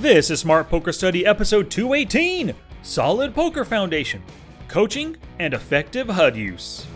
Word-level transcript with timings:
This 0.00 0.30
is 0.30 0.40
Smart 0.40 0.70
Poker 0.70 0.92
Study 0.92 1.26
episode 1.26 1.70
218 1.70 2.54
Solid 2.80 3.34
Poker 3.34 3.66
Foundation 3.66 4.22
Coaching 4.66 5.14
and 5.38 5.52
Effective 5.52 6.08
HUD 6.08 6.36
Use. 6.36 6.86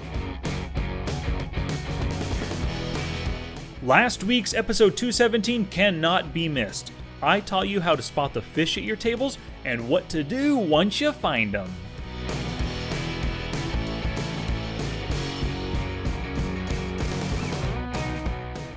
Last 3.82 4.24
week's 4.24 4.54
episode 4.54 4.96
217 4.96 5.66
cannot 5.66 6.32
be 6.32 6.48
missed. 6.48 6.92
I 7.22 7.40
taught 7.40 7.68
you 7.68 7.78
how 7.78 7.94
to 7.94 8.00
spot 8.00 8.32
the 8.32 8.40
fish 8.40 8.78
at 8.78 8.84
your 8.84 8.96
tables 8.96 9.36
and 9.66 9.86
what 9.86 10.08
to 10.08 10.24
do 10.24 10.56
once 10.56 10.98
you 10.98 11.12
find 11.12 11.52
them. 11.52 11.70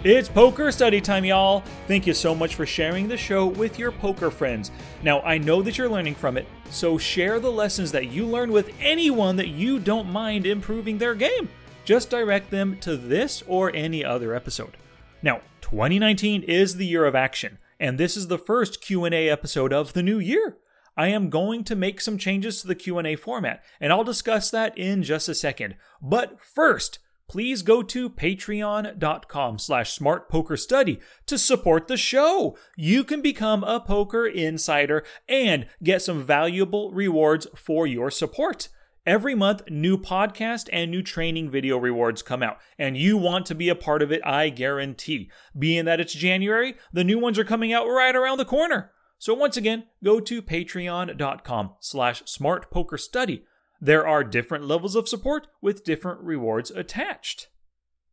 It's 0.10 0.30
poker 0.30 0.72
study 0.72 1.02
time, 1.02 1.26
y'all. 1.26 1.66
Thank 1.86 2.08
you 2.08 2.14
so 2.14 2.34
much 2.34 2.56
for 2.56 2.66
sharing 2.66 3.10
the 3.10 3.18
show 3.18 3.46
with 3.46 3.78
your 3.78 3.92
poker 3.92 4.32
friends. 4.32 4.72
Now, 5.04 5.20
I 5.20 5.38
know 5.38 5.62
that 5.62 5.78
you're 5.78 5.90
learning 5.90 6.16
from 6.16 6.38
it, 6.38 6.48
so 6.70 6.98
share 6.98 7.42
the 7.42 7.52
lessons 7.52 7.92
that 7.92 8.08
you 8.08 8.26
learn 8.26 8.54
with 8.54 8.72
anyone 8.80 9.36
that 9.36 9.50
you 9.50 9.80
don't 9.80 10.10
mind 10.10 10.46
improving 10.46 10.98
their 10.98 11.14
game. 11.14 11.50
Just 11.84 12.10
direct 12.10 12.52
them 12.52 12.78
to 12.80 12.96
this 12.96 13.44
or 13.48 13.76
any 13.76 14.02
other 14.06 14.34
episode. 14.34 14.78
Now, 15.22 15.42
2019 15.60 16.44
is 16.44 16.78
the 16.78 16.86
year 16.86 17.04
of 17.04 17.14
action, 17.14 17.58
and 17.78 17.98
this 17.98 18.16
is 18.16 18.28
the 18.28 18.40
first 18.40 18.80
Q&A 18.80 19.30
episode 19.30 19.74
of 19.74 19.92
the 19.92 20.04
new 20.04 20.20
year. 20.20 20.56
I 20.96 21.10
am 21.10 21.30
going 21.30 21.66
to 21.66 21.76
make 21.76 22.00
some 22.00 22.18
changes 22.18 22.62
to 22.62 22.68
the 22.68 22.76
Q&A 22.76 23.18
format, 23.18 23.62
and 23.82 23.92
I'll 23.92 24.06
discuss 24.06 24.52
that 24.52 24.78
in 24.78 25.04
just 25.04 25.28
a 25.28 25.36
second. 25.36 25.76
But 26.02 26.42
first, 26.42 27.00
please 27.28 27.62
go 27.62 27.82
to 27.84 28.10
patreon.com 28.10 29.60
slash 29.60 29.98
smartpokerstudy 29.98 31.00
to 31.26 31.38
support 31.38 31.88
the 31.88 31.98
show. 31.98 32.58
You 32.76 33.04
can 33.04 33.22
become 33.22 33.64
a 33.64 33.80
poker 33.80 34.26
insider 34.26 35.04
and 35.28 35.68
get 35.84 36.02
some 36.02 36.24
valuable 36.24 36.92
rewards 36.92 37.48
for 37.56 37.86
your 37.86 38.10
support. 38.10 38.70
Every 39.06 39.36
month, 39.36 39.62
new 39.70 39.98
podcast 39.98 40.68
and 40.74 40.92
new 40.92 41.02
training 41.02 41.50
video 41.50 41.78
rewards 41.78 42.22
come 42.22 42.44
out, 42.44 42.58
and 42.78 42.98
you 42.98 43.16
want 43.16 43.46
to 43.46 43.56
be 43.56 43.70
a 43.70 43.76
part 43.76 44.02
of 44.02 44.12
it, 44.12 44.20
I 44.26 44.50
guarantee. 44.50 45.32
Being 45.58 45.86
that 45.86 46.02
it's 46.02 46.14
January, 46.14 46.76
the 46.92 47.06
new 47.06 47.18
ones 47.18 47.40
are 47.40 47.46
coming 47.46 47.72
out 47.72 47.88
right 47.88 48.14
around 48.14 48.38
the 48.38 48.44
corner. 48.44 48.92
So 49.18 49.34
once 49.34 49.56
again, 49.56 49.86
go 50.04 50.20
to 50.20 50.42
patreon.com 50.42 51.76
slash 51.80 52.24
smartpokerstudy 52.24 53.44
there 53.80 54.08
are 54.08 54.24
different 54.24 54.66
levels 54.66 54.96
of 54.96 55.08
support 55.08 55.48
with 55.62 55.84
different 55.84 56.22
rewards 56.22 56.72
attached. 56.72 57.50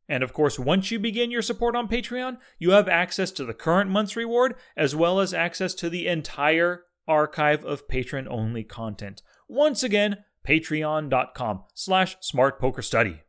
And 0.08 0.22
of 0.22 0.32
course, 0.32 0.58
once 0.58 0.90
you 0.90 0.98
begin 0.98 1.30
your 1.30 1.42
support 1.42 1.74
on 1.74 1.88
Patreon, 1.88 2.36
you 2.58 2.72
have 2.72 2.88
access 2.88 3.30
to 3.32 3.44
the 3.44 3.54
current 3.54 3.90
month's 3.90 4.16
reward 4.16 4.54
as 4.76 4.94
well 4.94 5.18
as 5.20 5.32
access 5.32 5.72
to 5.74 5.88
the 5.88 6.06
entire 6.06 6.84
archive 7.08 7.64
of 7.64 7.88
patron 7.88 8.28
only 8.28 8.64
content. 8.64 9.22
Once 9.48 9.82
again, 9.82 10.18
patreon.com 10.46 11.64
slash 11.74 12.18
smartpokerstudy. 12.18 13.20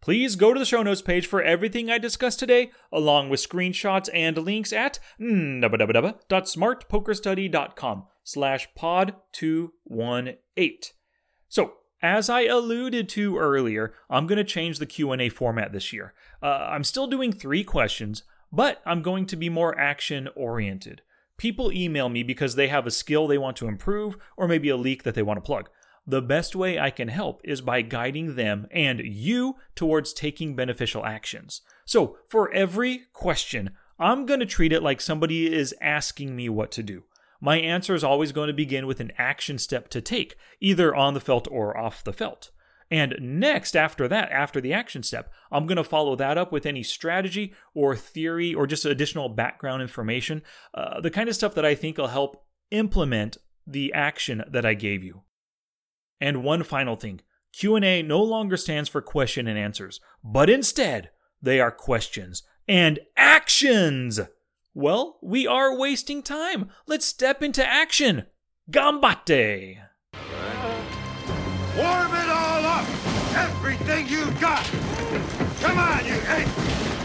Please 0.00 0.36
go 0.36 0.52
to 0.52 0.60
the 0.60 0.66
show 0.66 0.82
notes 0.82 1.02
page 1.02 1.26
for 1.26 1.42
everything 1.42 1.90
I 1.90 1.98
discussed 1.98 2.38
today, 2.38 2.70
along 2.92 3.30
with 3.30 3.40
screenshots 3.40 4.08
and 4.12 4.36
links 4.36 4.70
at 4.72 4.98
www.smartpokerstudy.com 5.18 8.04
slash 8.22 8.68
pod 8.74 9.14
218. 9.32 10.94
So, 11.54 11.74
as 12.02 12.28
I 12.28 12.46
alluded 12.46 13.08
to 13.10 13.38
earlier, 13.38 13.94
I'm 14.10 14.26
going 14.26 14.38
to 14.38 14.42
change 14.44 14.80
the 14.80 14.86
Q&A 14.86 15.28
format 15.28 15.70
this 15.70 15.92
year. 15.92 16.12
Uh, 16.42 16.66
I'm 16.68 16.82
still 16.82 17.06
doing 17.06 17.30
3 17.30 17.62
questions, 17.62 18.24
but 18.50 18.82
I'm 18.84 19.02
going 19.02 19.24
to 19.26 19.36
be 19.36 19.48
more 19.48 19.78
action 19.78 20.28
oriented. 20.34 21.02
People 21.36 21.70
email 21.70 22.08
me 22.08 22.24
because 22.24 22.56
they 22.56 22.66
have 22.66 22.88
a 22.88 22.90
skill 22.90 23.28
they 23.28 23.38
want 23.38 23.56
to 23.58 23.68
improve 23.68 24.16
or 24.36 24.48
maybe 24.48 24.68
a 24.68 24.76
leak 24.76 25.04
that 25.04 25.14
they 25.14 25.22
want 25.22 25.36
to 25.36 25.46
plug. 25.46 25.70
The 26.04 26.20
best 26.20 26.56
way 26.56 26.76
I 26.76 26.90
can 26.90 27.06
help 27.06 27.40
is 27.44 27.60
by 27.60 27.82
guiding 27.82 28.34
them 28.34 28.66
and 28.72 28.98
you 28.98 29.54
towards 29.76 30.12
taking 30.12 30.56
beneficial 30.56 31.06
actions. 31.06 31.60
So, 31.84 32.16
for 32.26 32.52
every 32.52 33.02
question, 33.12 33.70
I'm 33.96 34.26
going 34.26 34.40
to 34.40 34.46
treat 34.46 34.72
it 34.72 34.82
like 34.82 35.00
somebody 35.00 35.54
is 35.54 35.72
asking 35.80 36.34
me 36.34 36.48
what 36.48 36.72
to 36.72 36.82
do 36.82 37.04
my 37.40 37.58
answer 37.58 37.94
is 37.94 38.04
always 38.04 38.32
going 38.32 38.48
to 38.48 38.54
begin 38.54 38.86
with 38.86 39.00
an 39.00 39.12
action 39.18 39.58
step 39.58 39.88
to 39.90 40.00
take, 40.00 40.36
either 40.60 40.94
on 40.94 41.14
the 41.14 41.20
felt 41.20 41.48
or 41.50 41.76
off 41.76 42.04
the 42.04 42.12
felt. 42.12 42.50
And 42.90 43.16
next, 43.20 43.74
after 43.74 44.06
that, 44.08 44.30
after 44.30 44.60
the 44.60 44.72
action 44.72 45.02
step, 45.02 45.32
I'm 45.50 45.66
going 45.66 45.76
to 45.76 45.84
follow 45.84 46.16
that 46.16 46.38
up 46.38 46.52
with 46.52 46.66
any 46.66 46.82
strategy 46.82 47.54
or 47.74 47.96
theory 47.96 48.54
or 48.54 48.66
just 48.66 48.84
additional 48.84 49.28
background 49.28 49.82
information, 49.82 50.42
uh, 50.74 51.00
the 51.00 51.10
kind 51.10 51.28
of 51.28 51.34
stuff 51.34 51.54
that 51.54 51.64
I 51.64 51.74
think 51.74 51.98
will 51.98 52.08
help 52.08 52.44
implement 52.70 53.38
the 53.66 53.92
action 53.92 54.44
that 54.48 54.66
I 54.66 54.74
gave 54.74 55.02
you. 55.02 55.22
And 56.20 56.44
one 56.44 56.62
final 56.62 56.96
thing, 56.96 57.20
Q&A 57.52 58.02
no 58.02 58.22
longer 58.22 58.56
stands 58.56 58.88
for 58.88 59.00
question 59.00 59.46
and 59.46 59.58
answers, 59.58 60.00
but 60.22 60.50
instead, 60.50 61.10
they 61.40 61.60
are 61.60 61.70
questions 61.70 62.42
and 62.68 62.98
actions. 63.16 64.20
Well, 64.76 65.18
we 65.22 65.46
are 65.46 65.78
wasting 65.78 66.20
time. 66.20 66.68
Let's 66.88 67.06
step 67.06 67.44
into 67.44 67.64
action. 67.64 68.26
Gambate! 68.68 69.78
Warm 71.76 72.12
it 72.12 72.28
all 72.28 72.64
up! 72.66 72.84
Everything 73.36 74.08
you 74.08 74.28
got! 74.40 74.64
Come 75.60 75.78
on, 75.78 76.04
you 76.04 76.14
hey! 76.14 76.44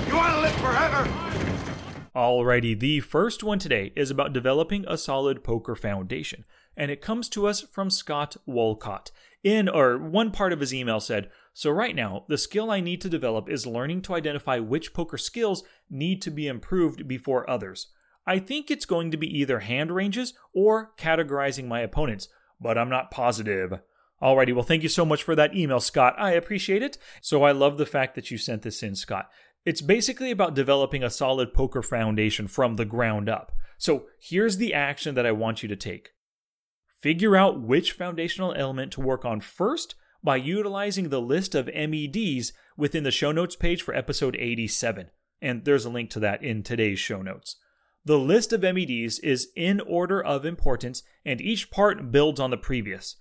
You 0.07 0.15
want 0.15 0.33
to 0.33 0.41
live 0.41 0.55
forever? 0.55 1.07
Alrighty, 2.15 2.79
the 2.79 3.01
first 3.01 3.43
one 3.43 3.59
today 3.59 3.93
is 3.95 4.09
about 4.09 4.33
developing 4.33 4.83
a 4.87 4.97
solid 4.97 5.43
poker 5.43 5.75
foundation, 5.75 6.45
and 6.75 6.89
it 6.89 7.01
comes 7.01 7.29
to 7.29 7.45
us 7.45 7.61
from 7.61 7.91
Scott 7.91 8.35
Wolcott. 8.47 9.11
In 9.43 9.69
or 9.69 9.99
one 9.99 10.31
part 10.31 10.53
of 10.53 10.59
his 10.59 10.73
email 10.73 10.99
said, 10.99 11.29
so, 11.53 11.71
right 11.71 11.95
now, 11.95 12.25
the 12.29 12.37
skill 12.37 12.71
I 12.71 12.79
need 12.79 13.01
to 13.01 13.09
develop 13.09 13.49
is 13.49 13.65
learning 13.65 14.03
to 14.03 14.15
identify 14.15 14.59
which 14.59 14.93
poker 14.93 15.17
skills 15.17 15.63
need 15.89 16.21
to 16.21 16.31
be 16.31 16.47
improved 16.47 17.07
before 17.07 17.49
others. 17.49 17.87
I 18.25 18.39
think 18.39 18.69
it's 18.69 18.85
going 18.85 19.11
to 19.11 19.17
be 19.17 19.27
either 19.39 19.59
hand 19.59 19.91
ranges 19.91 20.33
or 20.53 20.91
categorizing 20.97 21.67
my 21.67 21.81
opponents, 21.81 22.27
but 22.61 22.77
I'm 22.77 22.89
not 22.89 23.11
positive. 23.11 23.79
Alrighty, 24.21 24.53
well, 24.53 24.63
thank 24.63 24.83
you 24.83 24.89
so 24.89 25.05
much 25.05 25.23
for 25.23 25.35
that 25.35 25.55
email, 25.55 25.79
Scott. 25.79 26.13
I 26.17 26.31
appreciate 26.31 26.83
it. 26.83 26.97
So, 27.21 27.43
I 27.43 27.51
love 27.51 27.77
the 27.77 27.85
fact 27.85 28.15
that 28.15 28.29
you 28.29 28.37
sent 28.37 28.61
this 28.61 28.83
in, 28.83 28.95
Scott. 28.95 29.29
It's 29.65 29.81
basically 29.81 30.31
about 30.31 30.53
developing 30.53 31.03
a 31.03 31.09
solid 31.09 31.53
poker 31.53 31.81
foundation 31.81 32.47
from 32.47 32.75
the 32.75 32.85
ground 32.85 33.27
up. 33.27 33.51
So, 33.77 34.05
here's 34.19 34.57
the 34.57 34.73
action 34.73 35.15
that 35.15 35.25
I 35.25 35.31
want 35.31 35.63
you 35.63 35.69
to 35.69 35.75
take 35.75 36.11
figure 37.01 37.37
out 37.37 37.61
which 37.61 37.93
foundational 37.93 38.53
element 38.53 38.91
to 38.91 39.01
work 39.01 39.23
on 39.23 39.39
first 39.39 39.95
by 40.23 40.35
utilizing 40.35 41.09
the 41.09 41.21
list 41.21 41.55
of 41.55 41.67
MEDs 41.67 42.53
within 42.77 43.03
the 43.03 43.11
show 43.11 43.31
notes 43.31 43.55
page 43.55 43.81
for 43.81 43.93
episode 43.93 44.35
87. 44.37 45.09
And 45.41 45.65
there's 45.65 45.85
a 45.85 45.89
link 45.89 46.09
to 46.11 46.19
that 46.19 46.43
in 46.43 46.63
today's 46.63 46.99
show 46.99 47.21
notes. 47.21 47.55
The 48.05 48.17
list 48.17 48.53
of 48.53 48.61
MEDs 48.61 49.19
is 49.19 49.49
in 49.55 49.81
order 49.81 50.23
of 50.23 50.45
importance, 50.45 51.03
and 51.25 51.39
each 51.39 51.69
part 51.69 52.11
builds 52.11 52.39
on 52.39 52.49
the 52.49 52.57
previous. 52.57 53.15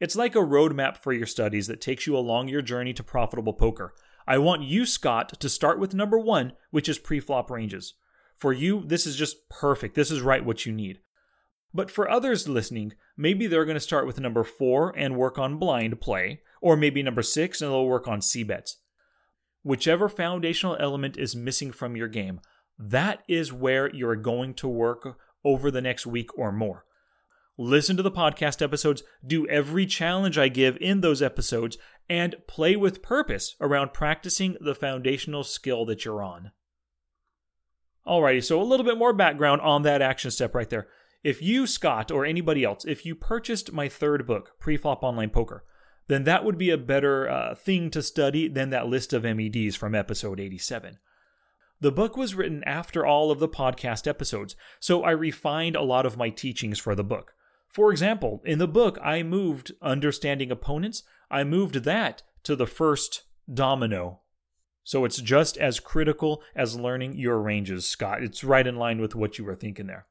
It's 0.00 0.16
like 0.16 0.34
a 0.34 0.40
roadmap 0.40 0.96
for 0.96 1.12
your 1.12 1.26
studies 1.26 1.66
that 1.68 1.80
takes 1.80 2.06
you 2.06 2.16
along 2.16 2.48
your 2.48 2.62
journey 2.62 2.92
to 2.94 3.02
profitable 3.02 3.54
poker. 3.54 3.94
I 4.26 4.38
want 4.38 4.62
you, 4.62 4.84
Scott, 4.84 5.38
to 5.40 5.48
start 5.48 5.78
with 5.78 5.94
number 5.94 6.18
one, 6.18 6.52
which 6.70 6.88
is 6.88 6.98
pre-flop 6.98 7.50
ranges. 7.50 7.94
For 8.34 8.52
you, 8.52 8.82
this 8.84 9.06
is 9.06 9.16
just 9.16 9.48
perfect. 9.48 9.94
This 9.94 10.10
is 10.10 10.20
right 10.20 10.44
what 10.44 10.66
you 10.66 10.72
need. 10.72 11.00
But 11.76 11.90
for 11.90 12.10
others 12.10 12.48
listening, 12.48 12.94
maybe 13.18 13.46
they're 13.46 13.66
going 13.66 13.74
to 13.76 13.80
start 13.80 14.06
with 14.06 14.18
number 14.18 14.42
four 14.42 14.94
and 14.96 15.14
work 15.14 15.38
on 15.38 15.58
blind 15.58 16.00
play, 16.00 16.40
or 16.62 16.74
maybe 16.74 17.02
number 17.02 17.20
six 17.20 17.60
and 17.60 17.70
they'll 17.70 17.84
work 17.84 18.08
on 18.08 18.22
C 18.22 18.42
bets. 18.42 18.78
Whichever 19.62 20.08
foundational 20.08 20.78
element 20.80 21.18
is 21.18 21.36
missing 21.36 21.72
from 21.72 21.94
your 21.94 22.08
game, 22.08 22.40
that 22.78 23.22
is 23.28 23.52
where 23.52 23.94
you're 23.94 24.16
going 24.16 24.54
to 24.54 24.66
work 24.66 25.18
over 25.44 25.70
the 25.70 25.82
next 25.82 26.06
week 26.06 26.30
or 26.38 26.50
more. 26.50 26.86
Listen 27.58 27.94
to 27.98 28.02
the 28.02 28.10
podcast 28.10 28.62
episodes, 28.62 29.02
do 29.26 29.46
every 29.48 29.84
challenge 29.84 30.38
I 30.38 30.48
give 30.48 30.78
in 30.80 31.02
those 31.02 31.20
episodes, 31.20 31.76
and 32.08 32.36
play 32.46 32.74
with 32.76 33.02
purpose 33.02 33.54
around 33.60 33.92
practicing 33.92 34.56
the 34.62 34.74
foundational 34.74 35.44
skill 35.44 35.84
that 35.84 36.06
you're 36.06 36.22
on. 36.22 36.52
Alrighty, 38.06 38.42
so 38.42 38.62
a 38.62 38.64
little 38.64 38.86
bit 38.86 38.96
more 38.96 39.12
background 39.12 39.60
on 39.60 39.82
that 39.82 40.00
action 40.00 40.30
step 40.30 40.54
right 40.54 40.70
there. 40.70 40.88
If 41.26 41.42
you, 41.42 41.66
Scott, 41.66 42.12
or 42.12 42.24
anybody 42.24 42.62
else, 42.62 42.84
if 42.84 43.04
you 43.04 43.16
purchased 43.16 43.72
my 43.72 43.88
third 43.88 44.28
book, 44.28 44.52
Preflop 44.60 45.02
Online 45.02 45.28
Poker, 45.28 45.64
then 46.06 46.22
that 46.22 46.44
would 46.44 46.56
be 46.56 46.70
a 46.70 46.78
better 46.78 47.28
uh, 47.28 47.56
thing 47.56 47.90
to 47.90 48.00
study 48.00 48.46
than 48.46 48.70
that 48.70 48.86
list 48.86 49.12
of 49.12 49.24
MEDs 49.24 49.74
from 49.74 49.96
episode 49.96 50.38
87. 50.38 50.98
The 51.80 51.90
book 51.90 52.16
was 52.16 52.36
written 52.36 52.62
after 52.62 53.04
all 53.04 53.32
of 53.32 53.40
the 53.40 53.48
podcast 53.48 54.06
episodes, 54.06 54.54
so 54.78 55.02
I 55.02 55.10
refined 55.10 55.74
a 55.74 55.82
lot 55.82 56.06
of 56.06 56.16
my 56.16 56.30
teachings 56.30 56.78
for 56.78 56.94
the 56.94 57.02
book. 57.02 57.34
For 57.68 57.90
example, 57.90 58.40
in 58.44 58.60
the 58.60 58.68
book, 58.68 58.96
I 59.02 59.24
moved 59.24 59.72
understanding 59.82 60.52
opponents, 60.52 61.02
I 61.28 61.42
moved 61.42 61.82
that 61.82 62.22
to 62.44 62.54
the 62.54 62.68
first 62.68 63.24
domino. 63.52 64.20
So 64.84 65.04
it's 65.04 65.20
just 65.20 65.56
as 65.56 65.80
critical 65.80 66.40
as 66.54 66.78
learning 66.78 67.16
your 67.16 67.42
ranges, 67.42 67.84
Scott. 67.84 68.22
It's 68.22 68.44
right 68.44 68.64
in 68.64 68.76
line 68.76 69.00
with 69.00 69.16
what 69.16 69.38
you 69.38 69.44
were 69.44 69.56
thinking 69.56 69.88
there. 69.88 70.06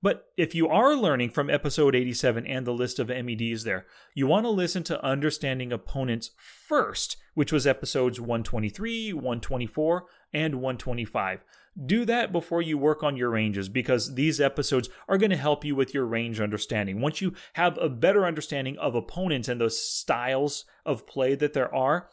But 0.00 0.26
if 0.36 0.54
you 0.54 0.68
are 0.68 0.94
learning 0.94 1.30
from 1.30 1.50
episode 1.50 1.96
87 1.96 2.46
and 2.46 2.64
the 2.64 2.72
list 2.72 3.00
of 3.00 3.08
MEDs 3.08 3.64
there, 3.64 3.84
you 4.14 4.28
want 4.28 4.44
to 4.44 4.50
listen 4.50 4.84
to 4.84 5.04
Understanding 5.04 5.72
Opponents 5.72 6.30
first, 6.36 7.16
which 7.34 7.52
was 7.52 7.66
episodes 7.66 8.20
123, 8.20 9.12
124, 9.12 10.04
and 10.32 10.54
125. 10.56 11.40
Do 11.84 12.04
that 12.04 12.30
before 12.30 12.62
you 12.62 12.78
work 12.78 13.02
on 13.02 13.16
your 13.16 13.30
ranges 13.30 13.68
because 13.68 14.14
these 14.14 14.40
episodes 14.40 14.88
are 15.08 15.18
going 15.18 15.30
to 15.30 15.36
help 15.36 15.64
you 15.64 15.74
with 15.74 15.94
your 15.94 16.06
range 16.06 16.40
understanding. 16.40 17.00
Once 17.00 17.20
you 17.20 17.34
have 17.54 17.76
a 17.78 17.88
better 17.88 18.24
understanding 18.24 18.78
of 18.78 18.94
opponents 18.94 19.48
and 19.48 19.60
those 19.60 19.84
styles 19.84 20.64
of 20.86 21.06
play 21.06 21.34
that 21.34 21.54
there 21.54 21.72
are, 21.74 22.10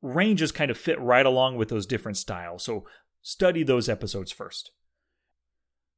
ranges 0.00 0.52
kind 0.52 0.70
of 0.70 0.78
fit 0.78 1.00
right 1.00 1.26
along 1.26 1.56
with 1.56 1.68
those 1.68 1.86
different 1.86 2.16
styles. 2.16 2.64
So 2.64 2.86
study 3.20 3.62
those 3.62 3.88
episodes 3.88 4.32
first. 4.32 4.70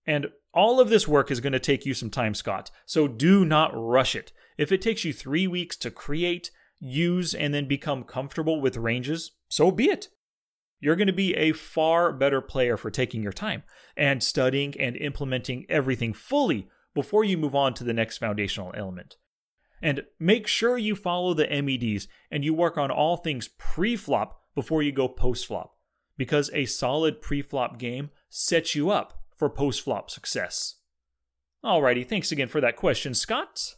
And 0.06 0.28
all 0.58 0.80
of 0.80 0.88
this 0.88 1.06
work 1.06 1.30
is 1.30 1.38
going 1.38 1.52
to 1.52 1.60
take 1.60 1.86
you 1.86 1.94
some 1.94 2.10
time, 2.10 2.34
Scott, 2.34 2.72
so 2.84 3.06
do 3.06 3.44
not 3.44 3.70
rush 3.72 4.16
it. 4.16 4.32
If 4.56 4.72
it 4.72 4.82
takes 4.82 5.04
you 5.04 5.12
three 5.12 5.46
weeks 5.46 5.76
to 5.76 5.90
create, 5.92 6.50
use, 6.80 7.32
and 7.32 7.54
then 7.54 7.68
become 7.68 8.02
comfortable 8.02 8.60
with 8.60 8.76
ranges, 8.76 9.30
so 9.48 9.70
be 9.70 9.84
it. 9.84 10.08
You're 10.80 10.96
going 10.96 11.06
to 11.06 11.12
be 11.12 11.32
a 11.36 11.52
far 11.52 12.12
better 12.12 12.40
player 12.40 12.76
for 12.76 12.90
taking 12.90 13.22
your 13.22 13.32
time 13.32 13.62
and 13.96 14.20
studying 14.20 14.74
and 14.80 14.96
implementing 14.96 15.64
everything 15.68 16.12
fully 16.12 16.68
before 16.92 17.22
you 17.22 17.38
move 17.38 17.54
on 17.54 17.72
to 17.74 17.84
the 17.84 17.94
next 17.94 18.18
foundational 18.18 18.72
element. 18.76 19.14
And 19.80 20.06
make 20.18 20.48
sure 20.48 20.76
you 20.76 20.96
follow 20.96 21.34
the 21.34 21.46
MEDs 21.46 22.08
and 22.32 22.44
you 22.44 22.52
work 22.52 22.76
on 22.76 22.90
all 22.90 23.16
things 23.16 23.46
pre 23.58 23.94
flop 23.94 24.40
before 24.56 24.82
you 24.82 24.90
go 24.90 25.06
post 25.06 25.46
flop, 25.46 25.76
because 26.16 26.50
a 26.52 26.64
solid 26.64 27.22
pre 27.22 27.42
flop 27.42 27.78
game 27.78 28.10
sets 28.28 28.74
you 28.74 28.90
up 28.90 29.18
for 29.38 29.48
post 29.48 29.80
flop 29.80 30.10
success. 30.10 30.74
Alrighty, 31.64 32.06
thanks 32.06 32.30
again 32.30 32.48
for 32.48 32.60
that 32.60 32.76
question, 32.76 33.14
Scott. 33.14 33.76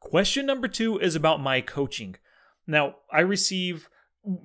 Question 0.00 0.46
number 0.46 0.68
two 0.68 0.98
is 0.98 1.16
about 1.16 1.42
my 1.42 1.60
coaching. 1.60 2.16
Now, 2.66 2.96
I 3.12 3.20
receive, 3.20 3.88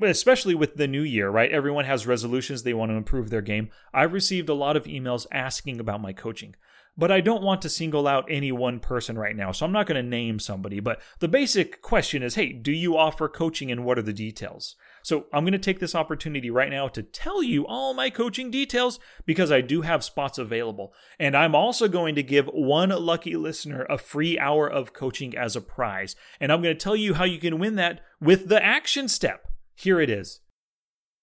especially 0.01 0.55
with 0.55 0.75
the 0.75 0.87
new 0.87 1.03
year, 1.03 1.29
right? 1.29 1.51
Everyone 1.51 1.85
has 1.85 2.07
resolutions, 2.07 2.63
they 2.63 2.73
want 2.73 2.91
to 2.91 2.95
improve 2.95 3.29
their 3.29 3.41
game. 3.41 3.69
I've 3.93 4.13
received 4.13 4.49
a 4.49 4.55
lot 4.55 4.75
of 4.75 4.85
emails 4.85 5.27
asking 5.31 5.79
about 5.79 6.01
my 6.01 6.13
coaching. 6.13 6.55
But 6.95 7.11
I 7.11 7.21
don't 7.21 7.41
want 7.41 7.63
to 7.63 7.69
single 7.69 8.07
out 8.07 8.25
any 8.29 8.51
one 8.51 8.79
person 8.79 9.17
right 9.17 9.35
now, 9.35 9.51
so 9.51 9.65
I'm 9.65 9.71
not 9.71 9.87
going 9.87 10.01
to 10.01 10.07
name 10.07 10.37
somebody. 10.37 10.79
But 10.79 11.01
the 11.19 11.27
basic 11.27 11.81
question 11.81 12.21
is 12.21 12.35
hey, 12.35 12.53
do 12.53 12.71
you 12.71 12.95
offer 12.95 13.27
coaching 13.27 13.71
and 13.71 13.83
what 13.83 13.97
are 13.97 14.03
the 14.03 14.13
details? 14.13 14.75
So 15.01 15.25
I'm 15.33 15.43
going 15.43 15.53
to 15.53 15.59
take 15.59 15.79
this 15.79 15.95
opportunity 15.95 16.51
right 16.51 16.69
now 16.69 16.87
to 16.89 17.01
tell 17.01 17.41
you 17.41 17.65
all 17.65 17.95
my 17.95 18.11
coaching 18.11 18.51
details 18.51 18.99
because 19.25 19.51
I 19.51 19.61
do 19.61 19.81
have 19.81 20.03
spots 20.03 20.37
available. 20.37 20.93
And 21.19 21.35
I'm 21.35 21.55
also 21.55 21.87
going 21.87 22.13
to 22.15 22.23
give 22.23 22.45
one 22.47 22.89
lucky 22.89 23.35
listener 23.35 23.85
a 23.89 23.97
free 23.97 24.37
hour 24.37 24.67
of 24.67 24.93
coaching 24.93 25.35
as 25.35 25.55
a 25.55 25.61
prize. 25.61 26.15
And 26.39 26.51
I'm 26.51 26.61
going 26.61 26.75
to 26.75 26.83
tell 26.83 26.95
you 26.95 27.15
how 27.15 27.25
you 27.25 27.39
can 27.39 27.57
win 27.57 27.75
that 27.75 28.01
with 28.21 28.49
the 28.49 28.63
action 28.63 29.07
step. 29.07 29.47
Here 29.73 29.99
it 29.99 30.11
is. 30.11 30.41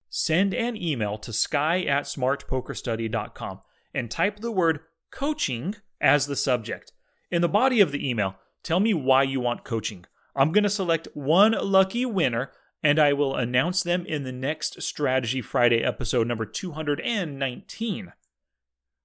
Send 0.08 0.52
an 0.52 0.76
email 0.76 1.16
to 1.18 1.32
sky 1.32 1.82
at 1.84 2.04
smartpokerstudy.com 2.04 3.60
and 3.94 4.10
type 4.10 4.40
the 4.40 4.52
word 4.52 4.80
coaching 5.10 5.76
as 6.00 6.26
the 6.26 6.36
subject. 6.36 6.92
In 7.30 7.42
the 7.42 7.48
body 7.48 7.80
of 7.80 7.92
the 7.92 8.08
email, 8.08 8.36
tell 8.62 8.80
me 8.80 8.94
why 8.94 9.22
you 9.22 9.40
want 9.40 9.64
coaching. 9.64 10.04
I'm 10.34 10.52
going 10.52 10.64
to 10.64 10.70
select 10.70 11.08
one 11.14 11.52
lucky 11.52 12.06
winner 12.06 12.50
and 12.82 12.98
I 12.98 13.12
will 13.12 13.36
announce 13.36 13.82
them 13.82 14.06
in 14.06 14.24
the 14.24 14.32
next 14.32 14.82
Strategy 14.82 15.42
Friday 15.42 15.82
episode 15.82 16.26
number 16.26 16.46
219. 16.46 18.12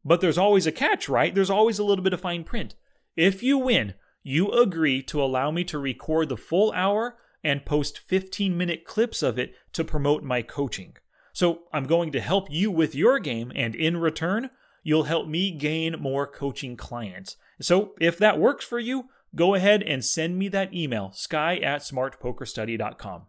But 0.03 0.21
there's 0.21 0.37
always 0.37 0.67
a 0.67 0.71
catch, 0.71 1.09
right? 1.09 1.33
There's 1.33 1.49
always 1.49 1.79
a 1.79 1.83
little 1.83 2.03
bit 2.03 2.13
of 2.13 2.21
fine 2.21 2.43
print. 2.43 2.75
If 3.15 3.43
you 3.43 3.57
win, 3.57 3.95
you 4.23 4.51
agree 4.51 5.01
to 5.03 5.21
allow 5.21 5.51
me 5.51 5.63
to 5.65 5.77
record 5.77 6.29
the 6.29 6.37
full 6.37 6.71
hour 6.71 7.17
and 7.43 7.65
post 7.65 7.99
15 7.99 8.57
minute 8.57 8.85
clips 8.85 9.21
of 9.21 9.37
it 9.37 9.53
to 9.73 9.83
promote 9.83 10.23
my 10.23 10.41
coaching. 10.41 10.95
So 11.33 11.63
I'm 11.73 11.85
going 11.85 12.11
to 12.13 12.21
help 12.21 12.47
you 12.49 12.71
with 12.71 12.95
your 12.95 13.19
game, 13.19 13.51
and 13.55 13.75
in 13.75 13.97
return, 13.97 14.51
you'll 14.85 15.03
help 15.03 15.27
me 15.27 15.49
gain 15.49 15.95
more 15.99 16.27
coaching 16.27 16.77
clients. 16.77 17.35
So 17.59 17.95
if 17.99 18.19
that 18.19 18.39
works 18.39 18.63
for 18.63 18.79
you, 18.79 19.05
go 19.35 19.55
ahead 19.55 19.81
and 19.81 20.05
send 20.05 20.37
me 20.37 20.47
that 20.49 20.73
email, 20.73 21.11
sky 21.11 21.57
at 21.57 21.81
smartpokerstudy.com. 21.81 23.23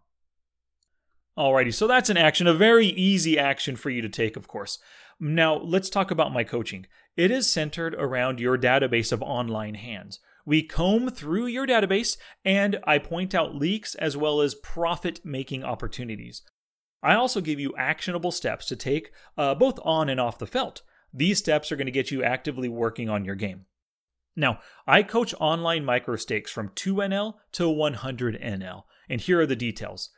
Alrighty, 1.36 1.74
so 1.74 1.86
that's 1.86 2.10
an 2.10 2.18
action, 2.18 2.46
a 2.46 2.54
very 2.54 2.86
easy 2.86 3.38
action 3.38 3.74
for 3.74 3.88
you 3.88 4.02
to 4.02 4.08
take, 4.08 4.36
of 4.36 4.46
course. 4.46 4.78
Now, 5.18 5.56
let's 5.56 5.88
talk 5.88 6.10
about 6.10 6.32
my 6.32 6.44
coaching. 6.44 6.86
It 7.16 7.30
is 7.30 7.48
centered 7.48 7.94
around 7.94 8.38
your 8.38 8.58
database 8.58 9.10
of 9.10 9.22
online 9.22 9.74
hands. 9.74 10.20
We 10.44 10.62
comb 10.62 11.08
through 11.08 11.46
your 11.46 11.66
database 11.66 12.18
and 12.44 12.78
I 12.84 12.98
point 12.98 13.34
out 13.34 13.54
leaks 13.54 13.94
as 13.94 14.14
well 14.14 14.42
as 14.42 14.54
profit 14.54 15.24
making 15.24 15.64
opportunities. 15.64 16.42
I 17.02 17.14
also 17.14 17.40
give 17.40 17.58
you 17.58 17.74
actionable 17.78 18.30
steps 18.30 18.66
to 18.66 18.76
take 18.76 19.10
uh, 19.38 19.54
both 19.54 19.78
on 19.82 20.10
and 20.10 20.20
off 20.20 20.38
the 20.38 20.46
felt. 20.46 20.82
These 21.16 21.38
steps 21.38 21.72
are 21.72 21.76
going 21.76 21.86
to 21.86 21.92
get 21.92 22.10
you 22.10 22.22
actively 22.22 22.68
working 22.68 23.08
on 23.08 23.24
your 23.24 23.36
game. 23.36 23.64
Now, 24.36 24.60
I 24.86 25.02
coach 25.02 25.34
online 25.40 25.82
micro 25.82 26.16
stakes 26.16 26.50
from 26.50 26.68
2NL 26.68 27.36
to 27.52 27.70
100 27.70 28.38
NL, 28.38 28.82
and 29.08 29.18
here 29.18 29.40
are 29.40 29.46
the 29.46 29.56
details. 29.56 30.10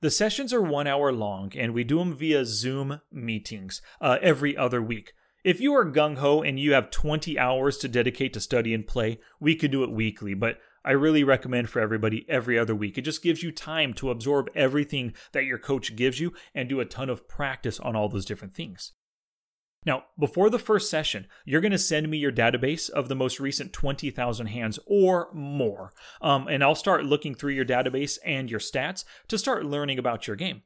The 0.00 0.10
sessions 0.10 0.52
are 0.52 0.60
one 0.60 0.88
hour 0.88 1.12
long, 1.12 1.52
and 1.56 1.72
we 1.72 1.84
do 1.84 2.00
them 2.00 2.16
via 2.16 2.44
Zoom 2.44 3.00
meetings 3.12 3.80
uh, 4.00 4.18
every 4.20 4.56
other 4.56 4.82
week. 4.82 5.12
If 5.44 5.60
you 5.60 5.72
are 5.74 5.88
gung 5.88 6.18
ho 6.18 6.42
and 6.42 6.58
you 6.58 6.72
have 6.72 6.90
20 6.90 7.38
hours 7.38 7.78
to 7.78 7.88
dedicate 7.88 8.32
to 8.32 8.40
study 8.40 8.74
and 8.74 8.84
play, 8.84 9.20
we 9.38 9.54
could 9.54 9.70
do 9.70 9.84
it 9.84 9.92
weekly, 9.92 10.34
but 10.34 10.58
I 10.84 10.92
really 10.92 11.22
recommend 11.22 11.70
for 11.70 11.78
everybody 11.78 12.26
every 12.28 12.58
other 12.58 12.74
week. 12.74 12.98
It 12.98 13.02
just 13.02 13.22
gives 13.22 13.44
you 13.44 13.52
time 13.52 13.94
to 13.94 14.10
absorb 14.10 14.48
everything 14.56 15.14
that 15.30 15.44
your 15.44 15.58
coach 15.58 15.94
gives 15.94 16.18
you 16.18 16.32
and 16.56 16.68
do 16.68 16.80
a 16.80 16.84
ton 16.84 17.08
of 17.08 17.28
practice 17.28 17.78
on 17.78 17.94
all 17.94 18.08
those 18.08 18.24
different 18.24 18.56
things. 18.56 18.94
Now, 19.88 20.04
before 20.18 20.50
the 20.50 20.58
first 20.58 20.90
session, 20.90 21.28
you're 21.46 21.62
going 21.62 21.72
to 21.72 21.78
send 21.78 22.10
me 22.10 22.18
your 22.18 22.30
database 22.30 22.90
of 22.90 23.08
the 23.08 23.14
most 23.14 23.40
recent 23.40 23.72
20,000 23.72 24.46
hands 24.48 24.78
or 24.84 25.30
more. 25.32 25.94
Um, 26.20 26.46
and 26.46 26.62
I'll 26.62 26.74
start 26.74 27.06
looking 27.06 27.34
through 27.34 27.54
your 27.54 27.64
database 27.64 28.18
and 28.22 28.50
your 28.50 28.60
stats 28.60 29.04
to 29.28 29.38
start 29.38 29.64
learning 29.64 29.98
about 29.98 30.26
your 30.26 30.36
game. 30.36 30.60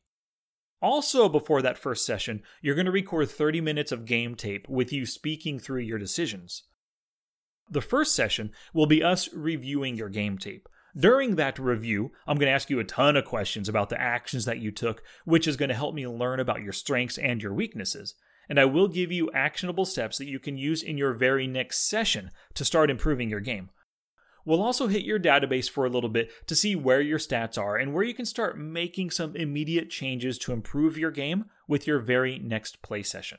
Also, 0.80 1.28
before 1.28 1.62
that 1.62 1.78
first 1.78 2.04
session, 2.04 2.42
you're 2.62 2.74
going 2.74 2.86
to 2.86 2.90
record 2.90 3.30
30 3.30 3.60
minutes 3.60 3.92
of 3.92 4.06
game 4.06 4.34
tape 4.34 4.68
with 4.68 4.92
you 4.92 5.06
speaking 5.06 5.60
through 5.60 5.82
your 5.82 5.98
decisions. 5.98 6.64
The 7.70 7.80
first 7.80 8.16
session 8.16 8.50
will 8.74 8.86
be 8.86 9.04
us 9.04 9.32
reviewing 9.32 9.96
your 9.96 10.08
game 10.08 10.36
tape. 10.36 10.68
During 10.96 11.36
that 11.36 11.60
review, 11.60 12.10
I'm 12.26 12.38
going 12.38 12.48
to 12.48 12.54
ask 12.54 12.70
you 12.70 12.80
a 12.80 12.84
ton 12.84 13.16
of 13.16 13.24
questions 13.24 13.68
about 13.68 13.88
the 13.88 14.00
actions 14.00 14.46
that 14.46 14.58
you 14.58 14.72
took, 14.72 15.00
which 15.24 15.46
is 15.46 15.56
going 15.56 15.68
to 15.68 15.76
help 15.76 15.94
me 15.94 16.08
learn 16.08 16.40
about 16.40 16.62
your 16.62 16.72
strengths 16.72 17.18
and 17.18 17.40
your 17.40 17.54
weaknesses 17.54 18.16
and 18.48 18.58
I 18.58 18.64
will 18.64 18.88
give 18.88 19.12
you 19.12 19.30
actionable 19.32 19.84
steps 19.84 20.18
that 20.18 20.28
you 20.28 20.38
can 20.38 20.56
use 20.56 20.82
in 20.82 20.98
your 20.98 21.12
very 21.12 21.46
next 21.46 21.88
session 21.88 22.30
to 22.54 22.64
start 22.64 22.90
improving 22.90 23.30
your 23.30 23.40
game. 23.40 23.70
We'll 24.44 24.62
also 24.62 24.88
hit 24.88 25.04
your 25.04 25.20
database 25.20 25.70
for 25.70 25.86
a 25.86 25.90
little 25.90 26.10
bit 26.10 26.30
to 26.48 26.56
see 26.56 26.74
where 26.74 27.00
your 27.00 27.18
stats 27.18 27.56
are 27.56 27.76
and 27.76 27.94
where 27.94 28.02
you 28.02 28.14
can 28.14 28.26
start 28.26 28.58
making 28.58 29.10
some 29.10 29.36
immediate 29.36 29.88
changes 29.88 30.36
to 30.38 30.52
improve 30.52 30.98
your 30.98 31.12
game 31.12 31.46
with 31.68 31.86
your 31.86 32.00
very 32.00 32.38
next 32.38 32.82
play 32.82 33.02
session. 33.02 33.38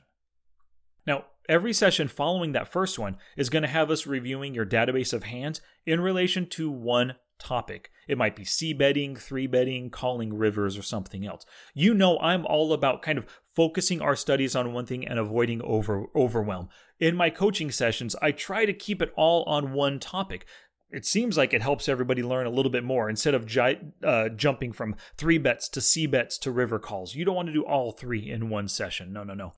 Now, 1.06 1.26
every 1.48 1.74
session 1.74 2.08
following 2.08 2.52
that 2.52 2.72
first 2.72 2.98
one 2.98 3.18
is 3.36 3.50
going 3.50 3.62
to 3.62 3.68
have 3.68 3.90
us 3.90 4.06
reviewing 4.06 4.54
your 4.54 4.64
database 4.64 5.12
of 5.12 5.24
hands 5.24 5.60
in 5.84 6.00
relation 6.00 6.46
to 6.50 6.70
one 6.70 7.16
topic. 7.38 7.90
It 8.08 8.18
might 8.18 8.36
be 8.36 8.44
c 8.44 8.72
betting, 8.72 9.16
three 9.16 9.46
betting, 9.46 9.90
calling 9.90 10.34
rivers, 10.34 10.76
or 10.76 10.82
something 10.82 11.26
else. 11.26 11.44
You 11.74 11.94
know, 11.94 12.18
I'm 12.18 12.46
all 12.46 12.72
about 12.72 13.02
kind 13.02 13.18
of 13.18 13.26
focusing 13.54 14.00
our 14.00 14.16
studies 14.16 14.56
on 14.56 14.72
one 14.72 14.86
thing 14.86 15.06
and 15.06 15.18
avoiding 15.18 15.62
over 15.62 16.06
overwhelm. 16.14 16.68
In 17.00 17.16
my 17.16 17.30
coaching 17.30 17.70
sessions, 17.70 18.14
I 18.22 18.32
try 18.32 18.66
to 18.66 18.72
keep 18.72 19.02
it 19.02 19.12
all 19.16 19.42
on 19.44 19.72
one 19.72 19.98
topic. 19.98 20.46
It 20.90 21.04
seems 21.04 21.36
like 21.36 21.52
it 21.52 21.62
helps 21.62 21.88
everybody 21.88 22.22
learn 22.22 22.46
a 22.46 22.50
little 22.50 22.70
bit 22.70 22.84
more 22.84 23.10
instead 23.10 23.34
of 23.34 23.48
uh, 24.04 24.28
jumping 24.28 24.72
from 24.72 24.94
three 25.16 25.38
bets 25.38 25.68
to 25.70 25.80
c 25.80 26.06
bets 26.06 26.38
to 26.38 26.52
river 26.52 26.78
calls. 26.78 27.14
You 27.14 27.24
don't 27.24 27.34
want 27.34 27.48
to 27.48 27.54
do 27.54 27.64
all 27.64 27.92
three 27.92 28.30
in 28.30 28.48
one 28.48 28.68
session. 28.68 29.12
No, 29.12 29.24
no, 29.24 29.34
no. 29.34 29.54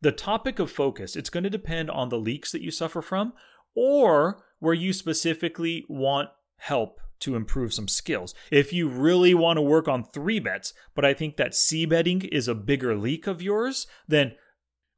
The 0.00 0.12
topic 0.12 0.58
of 0.58 0.70
focus, 0.70 1.14
it's 1.16 1.30
going 1.30 1.44
to 1.44 1.50
depend 1.50 1.90
on 1.90 2.08
the 2.08 2.18
leaks 2.18 2.50
that 2.52 2.62
you 2.62 2.70
suffer 2.70 3.02
from 3.02 3.34
or 3.74 4.42
where 4.58 4.74
you 4.74 4.92
specifically 4.92 5.84
want 5.88 6.30
help 6.62 7.00
to 7.20 7.34
improve 7.36 7.72
some 7.72 7.88
skills. 7.88 8.34
If 8.50 8.72
you 8.72 8.88
really 8.88 9.34
want 9.34 9.56
to 9.56 9.62
work 9.62 9.88
on 9.88 10.04
three 10.04 10.38
bets, 10.38 10.74
but 10.94 11.04
I 11.04 11.14
think 11.14 11.36
that 11.36 11.54
C 11.54 11.86
betting 11.86 12.22
is 12.22 12.48
a 12.48 12.54
bigger 12.54 12.96
leak 12.96 13.26
of 13.26 13.42
yours, 13.42 13.86
then 14.08 14.34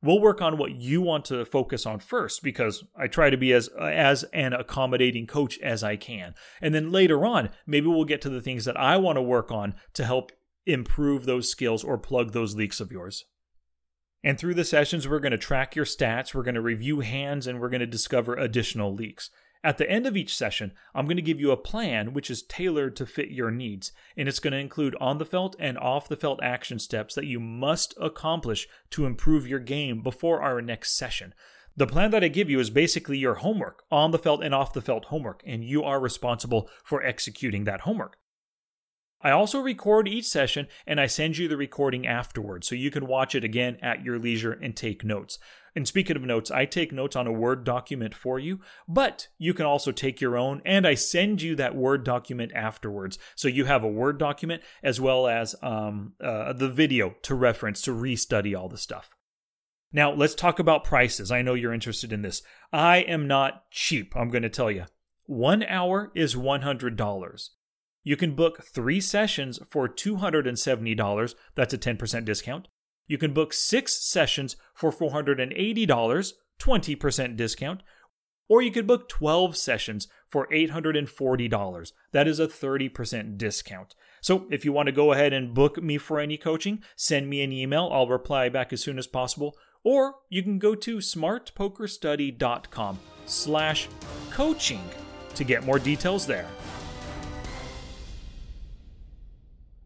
we'll 0.03 0.21
work 0.21 0.43
on 0.43 0.59
what 0.59 0.73
you 0.73 1.01
want 1.01 1.25
to 1.27 1.45
focus 1.45 1.87
on 1.87 1.99
first 1.99 2.43
because 2.43 2.85
I 2.97 3.07
try 3.07 3.31
to 3.31 3.37
be 3.37 3.53
as 3.53 3.69
as 3.81 4.25
an 4.33 4.53
accommodating 4.53 5.27
coach 5.27 5.59
as 5.61 5.83
I 5.83 5.97
can. 5.97 6.35
And 6.61 6.75
then 6.75 6.93
later 6.93 7.25
on, 7.25 7.51
maybe 7.67 7.87
we'll 7.87 8.05
get 8.05 8.21
to 8.23 8.31
the 8.31 8.43
things 8.43 8.65
that 8.67 8.79
I 8.79 8.97
want 8.97 9.17
to 9.17 9.23
work 9.23 9.51
on 9.51 9.75
to 9.95 10.05
help 10.05 10.33
improve 10.67 11.25
those 11.25 11.51
skills 11.51 11.85
or 11.85 11.99
plug 11.99 12.33
those 12.33 12.55
leaks 12.55 12.81
of 12.81 12.93
yours. 12.93 13.25
And 14.23 14.39
through 14.39 14.55
the 14.55 14.65
sessions, 14.65 15.07
we're 15.07 15.21
going 15.21 15.33
to 15.33 15.39
track 15.39 15.77
your 15.77 15.85
stats, 15.85 16.35
we're 16.35 16.43
going 16.43 16.55
to 16.55 16.63
review 16.63 17.01
hands, 17.01 17.47
and 17.47 17.61
we're 17.61 17.69
going 17.69 17.81
to 17.81 17.87
discover 17.87 18.35
additional 18.35 18.95
leaks. 18.95 19.31
At 19.65 19.79
the 19.79 19.91
end 19.91 20.07
of 20.07 20.15
each 20.15 20.37
session, 20.37 20.73
I'm 20.95 21.07
going 21.07 21.17
to 21.17 21.23
give 21.23 21.41
you 21.41 21.51
a 21.51 21.57
plan 21.57 22.13
which 22.13 22.31
is 22.31 22.43
tailored 22.43 22.97
to 22.97 23.07
fit 23.07 23.31
your 23.31 23.51
needs, 23.51 23.93
and 24.15 24.29
it's 24.29 24.39
going 24.39 24.53
to 24.53 24.59
include 24.59 24.95
on 25.01 25.17
the 25.17 25.25
felt 25.25 25.57
and 25.59 25.79
off 25.79 26.07
the 26.07 26.19
felt 26.19 26.43
action 26.43 26.79
steps 26.79 27.15
that 27.15 27.25
you 27.25 27.41
must 27.41 27.95
accomplish 27.99 28.69
to 28.91 29.07
improve 29.07 29.49
your 29.49 29.61
game 29.61 30.03
before 30.03 30.43
our 30.43 30.61
next 30.61 30.99
session. 30.99 31.33
The 31.75 31.87
plan 31.87 32.11
that 32.11 32.23
I 32.23 32.29
give 32.29 32.51
you 32.51 32.61
is 32.61 32.69
basically 32.69 33.17
your 33.17 33.37
homework, 33.37 33.85
on 33.91 34.11
the 34.11 34.19
felt 34.19 34.45
and 34.45 34.55
off 34.55 34.75
the 34.75 34.83
felt 34.83 35.07
homework, 35.07 35.43
and 35.47 35.65
you 35.65 35.83
are 35.83 35.99
responsible 35.99 36.69
for 36.85 37.03
executing 37.03 37.65
that 37.65 37.81
homework. 37.81 38.19
I 39.25 39.31
also 39.31 39.59
record 39.59 40.07
each 40.07 40.27
session 40.27 40.69
and 40.87 41.01
I 41.01 41.07
send 41.07 41.39
you 41.39 41.49
the 41.49 41.57
recording 41.57 42.07
afterwards 42.07 42.69
so 42.69 42.75
you 42.75 42.91
can 42.91 43.07
watch 43.07 43.35
it 43.35 43.43
again 43.43 43.79
at 43.81 44.05
your 44.05 44.19
leisure 44.19 44.53
and 44.53 44.77
take 44.77 45.03
notes. 45.03 45.39
And 45.75 45.89
speaking 45.89 46.15
of 46.15 46.23
notes, 46.23 46.51
I 46.51 46.67
take 46.67 46.93
notes 46.93 47.17
on 47.17 47.27
a 47.27 47.33
Word 47.33 47.65
document 47.65 48.15
for 48.15 48.39
you, 48.39 48.61
but 48.87 49.29
you 49.39 49.55
can 49.55 49.65
also 49.65 49.93
take 49.93 50.21
your 50.21 50.37
own 50.37 50.61
and 50.67 50.87
I 50.87 50.95
send 50.95 51.41
you 51.41 51.57
that 51.57 51.75
Word 51.75 52.05
document 52.05 52.53
afterwards. 52.55 53.19
So 53.35 53.49
you 53.49 53.65
have 53.65 53.83
a 53.83 53.89
Word 53.89 54.19
document 54.19 54.63
as 54.83 55.01
well 55.01 55.27
as 55.27 55.57
um, 55.63 56.13
uh, 56.23 56.53
the 56.53 56.69
video 56.69 57.15
to 57.23 57.35
reference 57.35 57.81
to 57.83 57.93
restudy 57.93 58.57
all 58.57 58.69
the 58.69 58.77
stuff. 58.77 59.17
Now, 59.91 60.13
let's 60.13 60.35
talk 60.35 60.59
about 60.59 60.85
prices. 60.85 61.31
I 61.31 61.41
know 61.41 61.55
you're 61.55 61.73
interested 61.73 62.13
in 62.13 62.23
this. 62.23 62.43
I 62.73 62.99
am 62.99 63.27
not 63.27 63.71
cheap, 63.71 64.15
I'm 64.15 64.29
going 64.29 64.43
to 64.43 64.49
tell 64.51 64.71
you. 64.71 64.85
One 65.25 65.63
hour 65.63 66.13
is 66.15 66.35
$100. 66.35 67.49
You 68.05 68.17
can 68.17 68.35
book 68.35 68.63
three 68.63 69.01
sessions 69.01 69.59
for 69.69 69.89
$270. 69.89 71.35
That's 71.55 71.75
a 71.75 71.79
10% 71.79 72.25
discount. 72.25 72.69
You 73.07 73.19
can 73.19 73.33
book 73.33 73.53
six 73.53 74.05
sessions 74.05 74.57
for 74.75 74.93
$480, 74.93 76.33
20% 76.61 77.37
discount. 77.37 77.83
Or 78.47 78.61
you 78.61 78.71
could 78.71 78.87
book 78.87 79.09
12 79.09 79.57
sessions 79.57 80.07
for 80.29 80.47
$840. 80.49 81.93
That 82.13 82.29
is 82.29 82.39
a 82.39 82.47
30% 82.47 83.39
discount. 83.39 83.95
So 84.21 84.47
if 84.51 84.67
you 84.67 84.73
want 84.73 84.87
to 84.87 84.93
go 84.93 85.13
ahead 85.13 85.33
and 85.33 85.55
book 85.55 85.83
me 85.83 85.97
for 85.97 86.21
any 86.21 86.37
coaching, 86.37 86.83
send 86.97 87.31
me 87.31 87.43
an 87.43 87.53
email. 87.53 87.89
I'll 87.91 88.07
reply 88.07 88.51
back 88.51 88.73
as 88.73 88.83
soon 88.83 88.99
as 88.99 89.07
possible. 89.07 89.57
Or 89.83 90.17
you 90.29 90.43
can 90.43 90.59
go 90.59 90.75
to 90.75 90.99
smartpokerstudy.com 90.99 92.99
slash 93.27 93.89
coaching 94.31 94.83
to 95.35 95.45
get 95.45 95.65
more 95.65 95.79
details 95.79 96.27
there. 96.27 96.49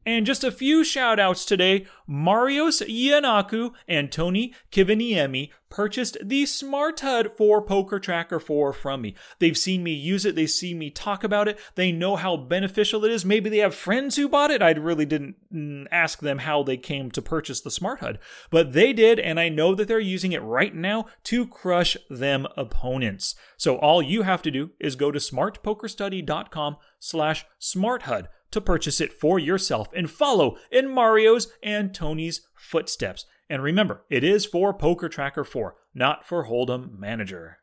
And 0.08 0.24
just 0.24 0.42
a 0.42 0.50
few 0.50 0.84
shout 0.84 1.20
outs 1.20 1.44
today. 1.44 1.84
Marios 2.08 2.80
Yanaku 2.88 3.74
and 3.86 4.10
Tony 4.10 4.54
Kiviniemi 4.72 5.50
purchased 5.68 6.16
the 6.24 6.46
Smart 6.46 6.98
HUD 7.00 7.36
for 7.36 7.60
Poker 7.60 8.00
Tracker 8.00 8.40
4 8.40 8.72
from 8.72 9.02
me. 9.02 9.14
They've 9.38 9.58
seen 9.58 9.82
me 9.82 9.92
use 9.92 10.24
it, 10.24 10.34
they've 10.34 10.48
seen 10.48 10.78
me 10.78 10.88
talk 10.88 11.24
about 11.24 11.46
it, 11.46 11.58
they 11.74 11.92
know 11.92 12.16
how 12.16 12.38
beneficial 12.38 13.04
it 13.04 13.10
is. 13.10 13.26
Maybe 13.26 13.50
they 13.50 13.58
have 13.58 13.74
friends 13.74 14.16
who 14.16 14.30
bought 14.30 14.50
it. 14.50 14.62
I 14.62 14.70
really 14.70 15.04
didn't 15.04 15.36
mm, 15.52 15.86
ask 15.92 16.20
them 16.20 16.38
how 16.38 16.62
they 16.62 16.78
came 16.78 17.10
to 17.10 17.20
purchase 17.20 17.60
the 17.60 17.70
Smart 17.70 18.00
HUD, 18.00 18.18
but 18.48 18.72
they 18.72 18.94
did, 18.94 19.20
and 19.20 19.38
I 19.38 19.50
know 19.50 19.74
that 19.74 19.88
they're 19.88 20.00
using 20.00 20.32
it 20.32 20.42
right 20.42 20.74
now 20.74 21.04
to 21.24 21.46
crush 21.46 21.98
them 22.08 22.46
opponents. 22.56 23.34
So 23.58 23.76
all 23.76 24.00
you 24.00 24.22
have 24.22 24.40
to 24.40 24.50
do 24.50 24.70
is 24.80 24.96
go 24.96 25.10
to 25.10 25.18
smartpokerstudy.com 25.18 26.78
slash 26.98 27.44
smarthud 27.60 28.28
to 28.50 28.60
purchase 28.60 29.00
it 29.00 29.12
for 29.12 29.38
yourself 29.38 29.88
and 29.94 30.10
follow 30.10 30.56
in 30.70 30.88
Mario's 30.88 31.52
and 31.62 31.94
Tony's 31.94 32.42
footsteps. 32.54 33.26
And 33.50 33.62
remember, 33.62 34.04
it 34.10 34.24
is 34.24 34.44
for 34.44 34.74
Poker 34.74 35.08
Tracker 35.08 35.44
4, 35.44 35.74
not 35.94 36.26
for 36.26 36.46
Hold'em 36.46 36.98
Manager. 36.98 37.58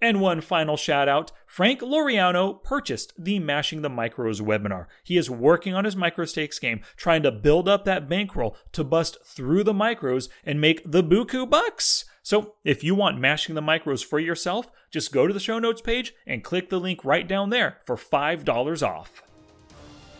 And 0.00 0.20
one 0.20 0.42
final 0.42 0.76
shout 0.76 1.08
out 1.08 1.32
Frank 1.46 1.80
Loriano 1.80 2.62
purchased 2.62 3.14
the 3.18 3.38
Mashing 3.38 3.80
the 3.80 3.88
Micros 3.88 4.42
webinar. 4.42 4.86
He 5.02 5.16
is 5.16 5.30
working 5.30 5.72
on 5.72 5.86
his 5.86 5.96
micro 5.96 6.26
stakes 6.26 6.58
game, 6.58 6.82
trying 6.96 7.22
to 7.22 7.32
build 7.32 7.66
up 7.66 7.84
that 7.86 8.08
bankroll 8.08 8.56
to 8.72 8.84
bust 8.84 9.18
through 9.24 9.64
the 9.64 9.72
micros 9.72 10.28
and 10.44 10.60
make 10.60 10.82
the 10.84 11.02
buku 11.02 11.48
bucks. 11.48 12.04
So 12.22 12.56
if 12.62 12.84
you 12.84 12.94
want 12.94 13.20
Mashing 13.20 13.54
the 13.54 13.62
Micros 13.62 14.04
for 14.04 14.18
yourself, 14.18 14.70
just 14.90 15.12
go 15.12 15.26
to 15.26 15.32
the 15.32 15.40
show 15.40 15.58
notes 15.58 15.80
page 15.80 16.12
and 16.26 16.44
click 16.44 16.68
the 16.68 16.80
link 16.80 17.04
right 17.04 17.26
down 17.26 17.50
there 17.50 17.78
for 17.86 17.96
$5 17.96 18.82
off. 18.86 19.22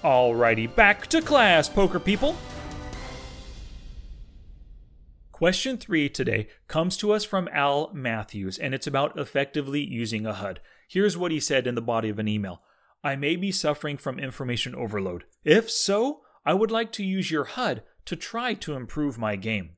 Alrighty, 0.07 0.73
back 0.73 1.09
to 1.09 1.21
class, 1.21 1.69
poker 1.69 1.99
people. 1.99 2.37
Question 5.33 5.77
three 5.79 6.09
today 6.09 6.47
comes 6.69 6.97
to 6.99 7.11
us 7.11 7.25
from 7.25 7.49
Al 7.51 7.91
Matthews, 7.93 8.57
and 8.57 8.73
it's 8.73 8.87
about 8.87 9.19
effectively 9.19 9.81
using 9.81 10.25
a 10.25 10.33
HUD. 10.33 10.61
Here's 10.87 11.17
what 11.17 11.33
he 11.33 11.41
said 11.41 11.67
in 11.67 11.75
the 11.75 11.83
body 11.83 12.09
of 12.09 12.21
an 12.21 12.29
email 12.29 12.63
I 13.03 13.17
may 13.17 13.35
be 13.35 13.51
suffering 13.51 13.97
from 13.97 14.21
information 14.21 14.77
overload. 14.77 15.25
If 15.43 15.69
so, 15.69 16.21
I 16.45 16.55
would 16.55 16.71
like 16.71 16.93
to 16.93 17.05
use 17.05 17.33
your 17.33 17.45
HUD 17.45 17.83
to 18.05 18.15
try 18.15 18.55
to 18.55 18.75
improve 18.75 19.19
my 19.19 19.35
game. 19.35 19.71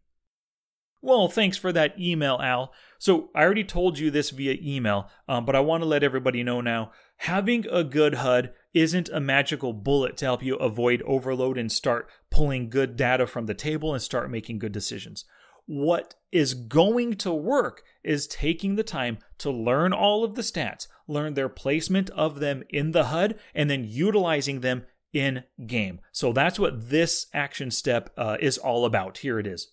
Well, 1.00 1.28
thanks 1.28 1.56
for 1.56 1.72
that 1.72 1.98
email, 1.98 2.38
Al. 2.42 2.74
So, 2.98 3.30
I 3.34 3.44
already 3.44 3.64
told 3.64 3.98
you 3.98 4.10
this 4.10 4.28
via 4.28 4.58
email, 4.60 5.08
um, 5.26 5.46
but 5.46 5.56
I 5.56 5.60
want 5.60 5.82
to 5.84 5.88
let 5.88 6.02
everybody 6.02 6.42
know 6.42 6.60
now 6.60 6.92
having 7.16 7.66
a 7.70 7.82
good 7.82 8.16
HUD 8.16 8.52
isn't 8.74 9.08
a 9.08 9.20
magical 9.20 9.72
bullet 9.72 10.16
to 10.18 10.24
help 10.24 10.42
you 10.42 10.56
avoid 10.56 11.02
overload 11.02 11.58
and 11.58 11.72
start 11.72 12.08
pulling 12.30 12.68
good 12.68 12.96
data 12.96 13.26
from 13.26 13.46
the 13.46 13.54
table 13.54 13.92
and 13.92 14.02
start 14.02 14.30
making 14.30 14.58
good 14.58 14.72
decisions. 14.72 15.24
What 15.66 16.14
is 16.32 16.54
going 16.54 17.14
to 17.16 17.32
work 17.32 17.82
is 18.02 18.26
taking 18.26 18.76
the 18.76 18.82
time 18.82 19.18
to 19.38 19.50
learn 19.50 19.92
all 19.92 20.24
of 20.24 20.34
the 20.34 20.42
stats, 20.42 20.86
learn 21.06 21.34
their 21.34 21.48
placement 21.48 22.10
of 22.10 22.40
them 22.40 22.62
in 22.70 22.92
the 22.92 23.04
HUD, 23.04 23.38
and 23.54 23.68
then 23.68 23.84
utilizing 23.84 24.60
them 24.60 24.84
in 25.12 25.44
game. 25.66 26.00
So 26.12 26.32
that's 26.32 26.58
what 26.58 26.90
this 26.90 27.26
action 27.34 27.70
step 27.70 28.10
uh, 28.16 28.36
is 28.40 28.58
all 28.58 28.84
about. 28.84 29.18
Here 29.18 29.38
it 29.38 29.46
is. 29.46 29.72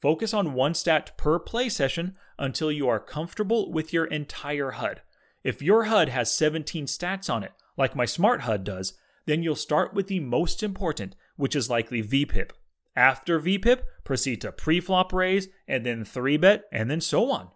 Focus 0.00 0.34
on 0.34 0.52
one 0.52 0.74
stat 0.74 1.16
per 1.16 1.38
play 1.38 1.68
session 1.68 2.16
until 2.38 2.70
you 2.70 2.88
are 2.88 3.00
comfortable 3.00 3.72
with 3.72 3.92
your 3.92 4.04
entire 4.04 4.72
HUD. 4.72 5.00
If 5.42 5.62
your 5.62 5.84
HUD 5.84 6.10
has 6.10 6.34
17 6.34 6.86
stats 6.86 7.32
on 7.32 7.42
it, 7.42 7.52
like 7.76 7.96
my 7.96 8.04
Smart 8.04 8.42
HUD 8.42 8.64
does, 8.64 8.94
then 9.26 9.42
you'll 9.42 9.56
start 9.56 9.94
with 9.94 10.06
the 10.06 10.20
most 10.20 10.62
important, 10.62 11.16
which 11.36 11.56
is 11.56 11.70
likely 11.70 12.02
VPIP. 12.02 12.50
After 12.94 13.38
VPIP, 13.38 13.82
proceed 14.04 14.40
to 14.40 14.52
pre-flop 14.52 15.12
raise, 15.12 15.48
and 15.68 15.84
then 15.84 16.04
3-bet, 16.04 16.64
and 16.72 16.90
then 16.90 17.00
so 17.00 17.30
on. 17.30 17.50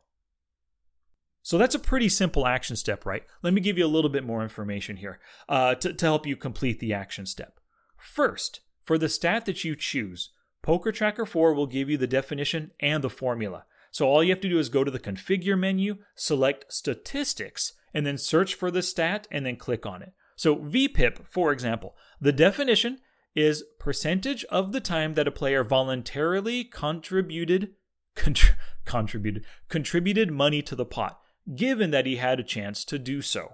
So 1.43 1.57
that's 1.57 1.75
a 1.75 1.81
pretty 1.81 2.09
simple 2.09 2.47
action 2.47 2.77
step, 2.77 3.07
right? 3.07 3.25
Let 3.43 3.55
me 3.55 3.61
give 3.61 3.79
you 3.79 3.87
a 3.87 3.89
little 3.89 4.11
bit 4.11 4.25
more 4.25 4.43
information 4.43 4.97
here 4.97 5.19
uh, 5.49 5.75
to, 5.77 5.95
to 5.95 6.07
help 6.07 6.27
you 6.27 6.37
complete 6.37 6.81
the 6.81 6.93
action 6.93 7.25
step. 7.25 7.59
First, 7.97 8.61
for 8.85 8.99
the 8.99 9.09
stat 9.09 9.47
that 9.47 9.65
you 9.65 9.75
choose, 9.75 10.31
Poker 10.63 10.93
Tracker 10.93 11.25
4 11.25 11.55
will 11.55 11.67
give 11.67 11.89
you 11.89 11.97
the 11.97 12.07
definition 12.07 12.73
and 12.81 13.03
the 13.03 13.09
formula. 13.09 13.65
So 13.91 14.07
all 14.07 14.23
you 14.23 14.31
have 14.31 14.41
to 14.43 14.49
do 14.49 14.59
is 14.59 14.69
go 14.69 14.85
to 14.85 14.91
the 14.91 15.01
configure 15.01 15.59
menu, 15.59 15.97
select 16.15 16.73
statistics, 16.73 17.73
and 17.93 18.07
then 18.07 18.19
search 18.19 18.55
for 18.55 18.71
the 18.71 18.83
stat 18.83 19.27
and 19.31 19.45
then 19.45 19.57
click 19.57 19.87
on 19.87 20.03
it. 20.03 20.13
So 20.37 20.57
VPIP, 20.57 21.27
for 21.27 21.53
example, 21.53 21.95
the 22.21 22.33
definition 22.33 22.99
is 23.35 23.65
percentage 23.79 24.45
of 24.45 24.73
the 24.73 24.81
time 24.81 25.15
that 25.15 25.29
a 25.29 25.33
player 25.33 25.63
voluntarily 25.63 26.65
contributed 26.65 27.75
contr- 28.17 28.55
contributed 28.85 29.45
contributed 29.69 30.31
money 30.31 30.63
to 30.63 30.75
the 30.75 30.85
pot, 30.85 31.21
given 31.55 31.91
that 31.91 32.07
he 32.07 32.17
had 32.17 32.41
a 32.41 32.45
chance 32.45 32.85
to 32.87 32.99
do 32.99 33.23
so. 33.23 33.53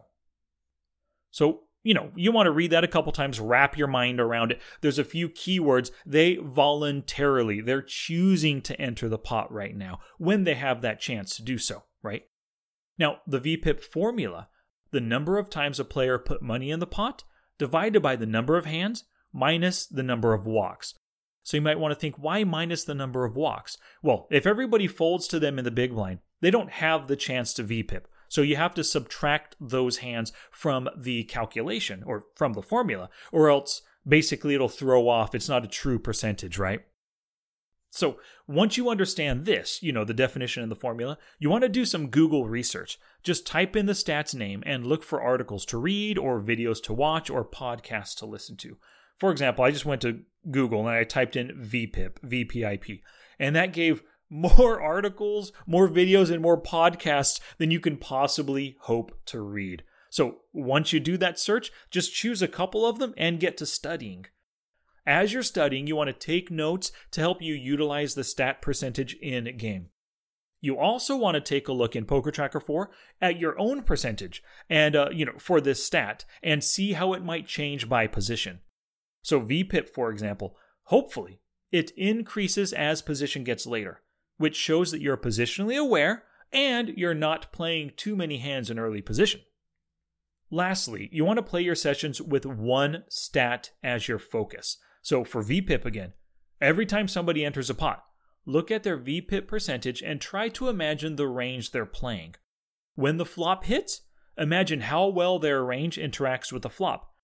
So 1.31 1.63
you 1.87 1.95
know, 1.95 2.11
you 2.17 2.33
want 2.33 2.49
to 2.49 2.51
read 2.51 2.73
that 2.73 2.83
a 2.83 2.89
couple 2.89 3.13
times, 3.13 3.39
wrap 3.39 3.79
your 3.79 3.87
mind 3.87 4.19
around 4.19 4.51
it. 4.51 4.61
There's 4.81 4.99
a 4.99 5.05
few 5.05 5.29
keywords. 5.29 5.93
They 6.05 6.35
voluntarily, 6.35 7.61
they're 7.61 7.81
choosing 7.81 8.61
to 8.63 8.81
enter 8.81 9.09
the 9.09 9.19
pot 9.19 9.53
right 9.53 9.77
now 9.77 10.01
when 10.19 10.43
they 10.43 10.55
have 10.55 10.83
that 10.83 10.99
chance 10.99 11.37
to 11.37 11.45
do 11.45 11.59
so, 11.59 11.85
right? 12.03 12.25
Now, 12.99 13.19
the 13.27 13.41
VPIP 13.41 13.81
formula, 13.81 14.49
the 14.91 15.01
number 15.01 15.39
of 15.39 15.51
times 15.51 15.79
a 15.79 15.85
player 15.85 16.19
put 16.19 16.43
money 16.43 16.71
in 16.71 16.81
the 16.81 16.87
pot 16.87 17.25
divided 17.59 18.01
by 18.01 18.17
the 18.17 18.27
number 18.27 18.57
of 18.57 18.67
hands 18.67 19.05
minus 19.33 19.87
the 19.87 20.03
number 20.03 20.33
of 20.33 20.47
walks. 20.47 20.95
So 21.43 21.57
you 21.57 21.61
might 21.61 21.79
want 21.79 21.93
to 21.93 22.01
think, 22.01 22.17
why 22.17 22.43
minus 22.45 22.85
the 22.85 22.95
number 22.95 23.25
of 23.25 23.37
walks? 23.37 23.79
Well, 24.03 24.27
if 24.31 24.47
everybody 24.47 24.87
folds 24.87 25.29
to 25.29 25.39
them 25.39 25.59
in 25.59 25.65
the 25.65 25.71
big 25.71 25.93
blind, 25.93 26.19
they 26.41 26.51
don't 26.51 26.71
have 26.71 27.07
the 27.07 27.17
chance 27.17 27.55
to 27.55 27.65
VPIP. 27.65 28.03
So 28.29 28.43
you 28.43 28.57
have 28.57 28.75
to 28.75 28.83
subtract 28.83 29.55
those 29.61 29.99
hands 29.99 30.33
from 30.51 30.89
the 30.97 31.25
calculation 31.25 32.03
or 32.05 32.25
from 32.35 32.55
the 32.55 32.63
formula, 32.63 33.11
or 33.31 33.49
else 33.49 33.83
basically 34.07 34.55
it'll 34.55 34.69
throw 34.69 35.09
off. 35.09 35.35
It's 35.35 35.49
not 35.49 35.65
a 35.65 35.69
true 35.69 35.99
percentage, 35.99 36.59
right? 36.59 36.81
So 37.97 38.19
once 38.47 38.77
you 38.77 38.91
understand 38.91 39.47
this, 39.47 39.83
you 39.83 39.91
know, 39.91 40.05
the 40.05 40.13
definition 40.13 40.63
and 40.63 40.71
the 40.71 40.77
formula, 40.77 41.17
you 41.39 41.49
want 41.49 41.63
to 41.63 41.69
do 41.69 41.87
some 41.87 42.09
Google 42.09 42.47
research. 42.47 42.99
Just 43.23 43.47
type 43.47 43.75
in 43.75 43.87
the 43.87 43.95
stats 43.95 44.35
name 44.35 44.63
and 44.67 44.87
look 44.87 45.03
for 45.03 45.23
articles 45.23 45.65
to 45.67 45.79
read 45.79 46.19
or 46.19 46.39
videos 46.39 46.83
to 46.83 46.93
watch 46.93 47.31
or 47.31 47.43
podcasts 47.43 48.15
to 48.17 48.27
listen 48.27 48.57
to. 48.59 48.77
For 49.17 49.31
example, 49.31 49.65
I 49.65 49.71
just 49.71 49.87
went 49.87 50.03
to 50.03 50.21
Google 50.51 50.81
and 50.81 50.91
I 50.91 51.05
typed 51.05 51.37
in 51.37 51.49
VPIP, 51.49 52.19
VPIP, 52.23 53.01
and 53.39 53.57
that 53.57 53.73
gave 53.73 54.03
more 54.29 54.79
articles, 54.83 55.53
more 55.67 55.89
videos, 55.89 56.31
and 56.31 56.43
more 56.43 56.61
podcasts 56.61 57.41
than 57.57 57.71
you 57.71 57.81
can 57.81 57.97
possibly 57.97 58.77
hope 58.81 59.19
to 59.27 59.41
read. 59.41 59.85
So 60.11 60.43
once 60.53 60.93
you 60.93 61.01
do 61.01 61.17
that 61.17 61.39
search, 61.39 61.73
just 61.91 62.15
choose 62.15 62.43
a 62.43 62.49
couple 62.49 62.85
of 62.85 62.99
them 62.99 63.15
and 63.17 63.41
get 63.41 63.57
to 63.57 63.65
studying. 63.65 64.27
As 65.07 65.33
you're 65.33 65.43
studying, 65.45 65.87
you 65.87 65.95
want 65.95 66.09
to 66.09 66.13
take 66.27 66.51
notes 66.51 66.91
to 67.13 67.21
help 67.21 67.41
you 67.41 67.55
utilize 67.55 68.15
the 68.15 68.25
stat 68.25 68.61
percentage 68.61 69.15
in 69.15 69.57
game. 69.57 69.91
You 70.61 70.79
also 70.79 71.17
want 71.17 71.37
to 71.37 71.41
take 71.41 71.69
a 71.69 71.73
look 71.73 71.95
in 71.95 72.07
Poker 72.07 72.33
Tracker 72.33 72.59
4 72.59 72.91
at 73.21 73.39
your 73.39 73.57
own 73.59 73.83
percentage 73.83 74.43
and 74.69 74.97
uh, 74.97 75.11
you 75.13 75.25
know 75.25 75.39
for 75.39 75.61
this 75.61 75.85
stat 75.85 76.25
and 76.43 76.65
see 76.65 76.95
how 76.95 77.13
it 77.13 77.25
might 77.25 77.47
change 77.47 77.89
by 77.89 78.09
position. 78.09 78.61
So 79.23 79.41
VPIP 79.41 79.89
for 79.89 80.11
example, 80.11 80.57
hopefully 80.85 81.41
it 81.71 81.93
increases 81.97 82.73
as 82.73 83.01
position 83.03 83.45
gets 83.45 83.67
later, 83.67 84.03
which 84.39 84.57
shows 84.57 84.91
that 84.91 85.01
you're 85.01 85.17
positionally 85.17 85.79
aware 85.79 86.25
and 86.53 86.89
you're 86.97 87.15
not 87.15 87.53
playing 87.53 87.93
too 87.97 88.17
many 88.17 88.39
hands 88.39 88.71
in 88.71 88.79
early 88.79 89.03
position. 89.03 89.43
Lastly, 90.51 91.09
you 91.13 91.25
want 91.25 91.39
to 91.39 91.43
play 91.43 91.61
your 91.61 91.75
sessions 91.75 92.21
with 92.21 92.47
one 92.47 93.05
stat 93.09 93.71
as 93.83 94.09
your 94.09 94.19
focus. 94.19 94.79
So 95.07 95.23
for 95.23 95.41
VPIP 95.41 95.85
again, 95.85 96.15
every 96.61 96.85
time 96.85 97.07
somebody 97.07 97.45
enters 97.45 97.71
a 97.71 97.77
pot, 97.77 98.03
look 98.45 98.73
at 98.73 98.83
their 98.83 98.99
VPIP 98.99 99.47
percentage 99.47 100.03
and 100.03 100.21
try 100.21 100.49
to 100.49 100.69
imagine 100.69 101.15
the 101.15 101.29
range 101.29 101.71
they're 101.71 101.87
playing. 101.87 102.35
When 102.97 103.17
the 103.17 103.25
flop 103.25 103.67
hits, 103.67 104.01
imagine 104.37 104.81
how 104.81 105.07
well 105.07 105.39
their 105.39 105.65
range 105.65 105.97
interacts 105.97 106.51
with 106.51 106.63
the 106.63 106.69
flop. 106.69 107.15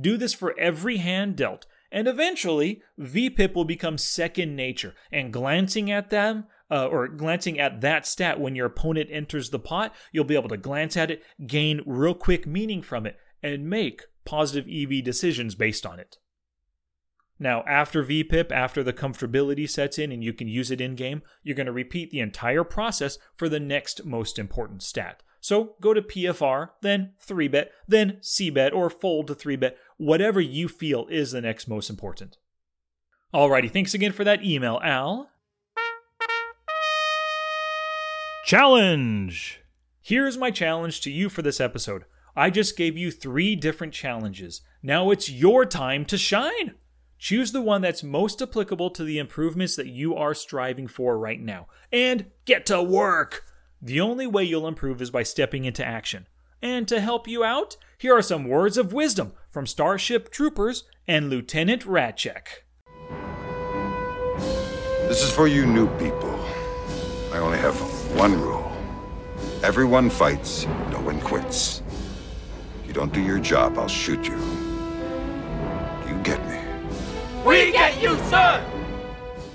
Do 0.00 0.16
this 0.16 0.32
for 0.32 0.56
every 0.56 0.98
hand 0.98 1.34
dealt, 1.34 1.66
and 1.90 2.06
eventually 2.06 2.82
VPIP 3.00 3.52
will 3.52 3.64
become 3.64 3.98
second 3.98 4.54
nature, 4.54 4.94
and 5.10 5.32
glancing 5.32 5.90
at 5.90 6.10
them, 6.10 6.44
uh, 6.70 6.86
or 6.86 7.08
glancing 7.08 7.58
at 7.58 7.80
that 7.80 8.06
stat 8.06 8.38
when 8.38 8.54
your 8.54 8.66
opponent 8.66 9.08
enters 9.10 9.50
the 9.50 9.58
pot, 9.58 9.92
you'll 10.12 10.22
be 10.22 10.36
able 10.36 10.50
to 10.50 10.56
glance 10.56 10.96
at 10.96 11.10
it, 11.10 11.20
gain 11.44 11.82
real 11.84 12.14
quick 12.14 12.46
meaning 12.46 12.80
from 12.80 13.06
it, 13.06 13.16
and 13.42 13.68
make 13.68 14.02
positive 14.24 14.70
EV 14.70 15.02
decisions 15.02 15.56
based 15.56 15.84
on 15.84 15.98
it. 15.98 16.18
Now, 17.38 17.64
after 17.66 18.04
VPIP, 18.04 18.52
after 18.52 18.82
the 18.82 18.92
comfortability 18.92 19.68
sets 19.68 19.98
in 19.98 20.12
and 20.12 20.22
you 20.22 20.32
can 20.32 20.46
use 20.46 20.70
it 20.70 20.80
in 20.80 20.94
game, 20.94 21.22
you're 21.42 21.56
going 21.56 21.66
to 21.66 21.72
repeat 21.72 22.10
the 22.10 22.20
entire 22.20 22.64
process 22.64 23.18
for 23.34 23.48
the 23.48 23.60
next 23.60 24.04
most 24.04 24.38
important 24.38 24.82
stat. 24.82 25.22
So 25.40 25.74
go 25.80 25.92
to 25.92 26.00
PFR, 26.00 26.70
then 26.80 27.12
3bet, 27.26 27.66
then 27.86 28.18
CBET, 28.22 28.72
or 28.72 28.88
fold 28.88 29.26
to 29.26 29.34
3bet, 29.34 29.74
whatever 29.98 30.40
you 30.40 30.68
feel 30.68 31.06
is 31.10 31.32
the 31.32 31.42
next 31.42 31.68
most 31.68 31.90
important. 31.90 32.38
Alrighty, 33.34 33.70
thanks 33.70 33.94
again 33.94 34.12
for 34.12 34.24
that 34.24 34.44
email, 34.44 34.80
Al. 34.82 35.28
Challenge! 38.46 39.60
Here's 40.00 40.38
my 40.38 40.50
challenge 40.50 41.00
to 41.00 41.10
you 41.10 41.28
for 41.28 41.42
this 41.42 41.60
episode. 41.60 42.04
I 42.36 42.50
just 42.50 42.76
gave 42.76 42.96
you 42.96 43.10
three 43.10 43.56
different 43.56 43.92
challenges. 43.92 44.60
Now 44.82 45.10
it's 45.10 45.30
your 45.30 45.66
time 45.66 46.04
to 46.06 46.16
shine. 46.16 46.74
Choose 47.24 47.52
the 47.52 47.62
one 47.62 47.80
that's 47.80 48.02
most 48.02 48.42
applicable 48.42 48.90
to 48.90 49.02
the 49.02 49.18
improvements 49.18 49.76
that 49.76 49.86
you 49.86 50.14
are 50.14 50.34
striving 50.34 50.86
for 50.86 51.18
right 51.18 51.40
now. 51.40 51.68
And 51.90 52.26
get 52.44 52.66
to 52.66 52.82
work! 52.82 53.46
The 53.80 53.98
only 53.98 54.26
way 54.26 54.44
you'll 54.44 54.68
improve 54.68 55.00
is 55.00 55.10
by 55.10 55.22
stepping 55.22 55.64
into 55.64 55.82
action. 55.82 56.26
And 56.60 56.86
to 56.86 57.00
help 57.00 57.26
you 57.26 57.42
out, 57.42 57.78
here 57.96 58.14
are 58.14 58.20
some 58.20 58.46
words 58.46 58.76
of 58.76 58.92
wisdom 58.92 59.32
from 59.50 59.66
Starship 59.66 60.30
Troopers 60.30 60.84
and 61.08 61.30
Lieutenant 61.30 61.86
Rasczak. 61.86 62.44
This 65.08 65.22
is 65.22 65.32
for 65.32 65.48
you 65.48 65.64
new 65.64 65.88
people. 65.96 66.38
I 67.32 67.38
only 67.38 67.56
have 67.56 67.74
one 68.18 68.38
rule. 68.38 68.70
Everyone 69.62 70.10
fights, 70.10 70.66
no 70.90 71.00
one 71.00 71.22
quits. 71.22 71.82
If 72.82 72.88
you 72.88 72.92
don't 72.92 73.14
do 73.14 73.22
your 73.22 73.38
job, 73.38 73.78
I'll 73.78 73.88
shoot 73.88 74.28
you. 74.28 74.36
You 76.06 76.22
get 76.22 76.46
me? 76.50 76.63
We 77.44 77.72
get 77.72 78.00
you, 78.00 78.16
sir! 78.30 78.64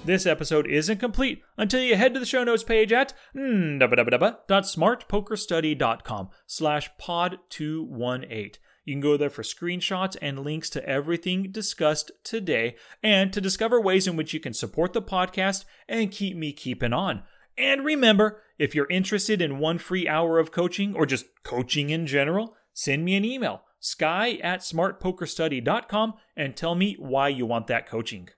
This 0.06 0.26
episode 0.26 0.68
isn't 0.68 1.00
complete 1.00 1.42
until 1.58 1.82
you 1.82 1.96
head 1.96 2.14
to 2.14 2.20
the 2.20 2.26
show 2.26 2.44
notes 2.44 2.64
page 2.64 2.92
at 2.92 3.14
www.smartpokerstudy.com 3.36 6.30
slash 6.48 6.90
pod218. 7.02 8.56
You 8.86 8.94
can 8.94 9.02
go 9.02 9.18
there 9.18 9.30
for 9.30 9.44
screenshots 9.44 10.16
and 10.22 10.40
links 10.40 10.70
to 10.72 10.84
everything 10.88 11.52
discussed 11.52 12.12
today 12.24 12.76
and 13.04 13.34
to 13.34 13.42
discover 13.42 13.82
ways 13.82 14.08
in 14.08 14.16
which 14.16 14.34
you 14.34 14.40
can 14.40 14.54
support 14.54 14.94
the 14.94 15.02
podcast 15.02 15.66
and 15.88 16.12
keep 16.12 16.38
me 16.38 16.54
keeping 16.54 16.94
on. 16.94 17.24
And 17.58 17.84
remember, 17.84 18.42
if 18.58 18.74
you're 18.74 18.90
interested 18.90 19.42
in 19.42 19.60
one 19.60 19.80
free 19.80 20.08
hour 20.08 20.40
of 20.40 20.52
coaching 20.52 20.96
or 20.96 21.06
just 21.06 21.26
coaching 21.44 21.90
in 21.90 22.08
general, 22.08 22.56
send 22.74 23.04
me 23.04 23.16
an 23.16 23.26
email 23.26 23.64
sky 23.80 24.40
at 24.44 24.62
smartpokerstudy.com 24.62 26.14
and 26.36 26.56
tell 26.56 26.76
me 26.76 26.96
why 27.00 27.30
you 27.30 27.46
want 27.46 27.68
that 27.68 27.88
coaching. 27.88 28.30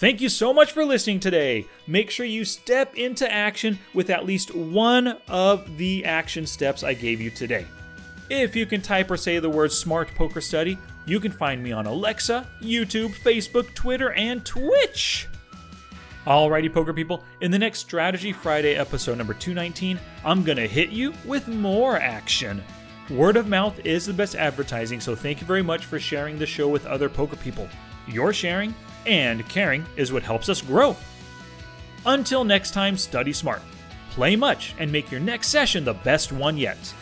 Thank 0.00 0.22
you 0.22 0.30
so 0.30 0.54
much 0.54 0.72
for 0.72 0.82
listening 0.82 1.20
today. 1.20 1.66
Make 1.86 2.10
sure 2.10 2.24
you 2.24 2.46
step 2.46 2.94
into 2.94 3.30
action 3.30 3.78
with 3.92 4.08
at 4.08 4.24
least 4.24 4.54
one 4.54 5.18
of 5.28 5.76
the 5.76 6.06
action 6.06 6.46
steps 6.46 6.82
I 6.82 6.94
gave 6.94 7.20
you 7.20 7.28
today. 7.30 7.66
If 8.30 8.56
you 8.56 8.64
can 8.64 8.80
type 8.80 9.10
or 9.10 9.18
say 9.18 9.40
the 9.40 9.50
word 9.50 9.72
Smart 9.72 10.08
Poker 10.14 10.40
Study, 10.40 10.78
you 11.04 11.20
can 11.20 11.32
find 11.32 11.62
me 11.62 11.72
on 11.72 11.84
Alexa, 11.84 12.46
YouTube, 12.62 13.10
Facebook, 13.10 13.74
Twitter, 13.74 14.12
and 14.12 14.42
Twitch. 14.46 15.28
Alrighty, 16.26 16.70
poker 16.70 16.92
people, 16.92 17.24
in 17.40 17.50
the 17.50 17.58
next 17.58 17.78
Strategy 17.78 18.30
Friday 18.30 18.74
episode 18.74 19.16
number 19.16 19.32
219, 19.32 19.98
I'm 20.22 20.44
gonna 20.44 20.66
hit 20.66 20.90
you 20.90 21.14
with 21.24 21.48
more 21.48 21.96
action. 21.96 22.62
Word 23.08 23.38
of 23.38 23.48
mouth 23.48 23.80
is 23.86 24.04
the 24.04 24.12
best 24.12 24.34
advertising, 24.34 25.00
so 25.00 25.14
thank 25.14 25.40
you 25.40 25.46
very 25.46 25.62
much 25.62 25.86
for 25.86 25.98
sharing 25.98 26.38
the 26.38 26.44
show 26.44 26.68
with 26.68 26.84
other 26.84 27.08
poker 27.08 27.36
people. 27.36 27.66
Your 28.06 28.34
sharing 28.34 28.74
and 29.06 29.48
caring 29.48 29.86
is 29.96 30.12
what 30.12 30.22
helps 30.22 30.50
us 30.50 30.60
grow. 30.60 30.94
Until 32.04 32.44
next 32.44 32.72
time, 32.72 32.98
study 32.98 33.32
smart, 33.32 33.62
play 34.10 34.36
much, 34.36 34.74
and 34.78 34.92
make 34.92 35.10
your 35.10 35.20
next 35.20 35.48
session 35.48 35.84
the 35.86 35.94
best 35.94 36.32
one 36.32 36.58
yet. 36.58 36.94